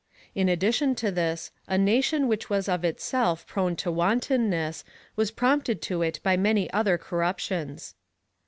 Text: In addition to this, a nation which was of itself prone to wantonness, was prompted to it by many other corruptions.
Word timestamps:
In 0.33 0.49
addition 0.49 0.95
to 0.95 1.11
this, 1.11 1.51
a 1.67 1.77
nation 1.77 2.27
which 2.27 2.49
was 2.49 2.67
of 2.67 2.83
itself 2.83 3.45
prone 3.45 3.75
to 3.75 3.91
wantonness, 3.91 4.83
was 5.15 5.29
prompted 5.29 5.79
to 5.83 6.01
it 6.01 6.19
by 6.23 6.35
many 6.35 6.73
other 6.73 6.97
corruptions. 6.97 7.93